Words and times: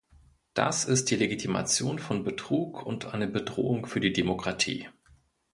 Das 0.55 0.85
ist 0.85 1.11
die 1.11 1.15
Legitimation 1.15 1.99
von 1.99 2.23
Betrug 2.23 2.81
und 2.83 3.13
eine 3.13 3.27
Bedrohung 3.27 3.85
für 3.85 3.99
die 3.99 4.11
Demokratie. 4.11 4.87